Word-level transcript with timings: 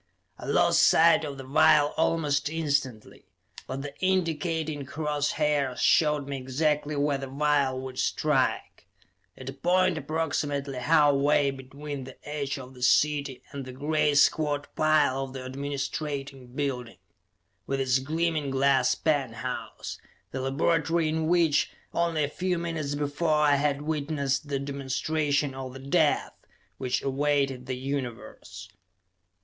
I 0.39 0.47
lost 0.47 0.83
sight 0.83 1.23
of 1.23 1.37
the 1.37 1.43
vial 1.43 1.93
almost 1.95 2.49
instantly, 2.49 3.27
but 3.67 3.83
the 3.83 3.95
indicating 3.99 4.83
cross 4.83 5.33
hairs 5.33 5.79
showed 5.79 6.27
me 6.27 6.37
exactly 6.37 6.95
where 6.95 7.19
the 7.19 7.27
vial 7.27 7.79
would 7.81 7.99
strike; 7.99 8.87
at 9.37 9.47
a 9.47 9.53
point 9.53 9.99
approximately 9.99 10.79
half 10.79 11.13
way 11.13 11.51
between 11.51 12.05
the 12.05 12.17
edge 12.27 12.57
of 12.57 12.73
the 12.73 12.81
city 12.81 13.43
and 13.51 13.63
the 13.63 13.71
great 13.73 14.15
squat 14.17 14.75
pile 14.75 15.21
of 15.25 15.33
the 15.33 15.45
administrating 15.45 16.47
building, 16.47 16.97
with 17.67 17.79
its 17.79 17.99
gleaming 17.99 18.49
glass 18.49 18.95
penthouse 18.95 19.99
the 20.31 20.41
laboratory 20.41 21.09
in 21.09 21.27
which, 21.27 21.69
only 21.93 22.23
a 22.23 22.27
few 22.27 22.57
minutes 22.57 22.95
before, 22.95 23.35
I 23.41 23.53
had 23.57 23.83
witnessed 23.83 24.47
the 24.47 24.57
demonstration 24.57 25.53
of 25.53 25.73
the 25.73 25.79
death 25.79 26.33
which 26.79 27.03
awaited 27.03 27.67
the 27.67 27.77
Universe. 27.77 28.67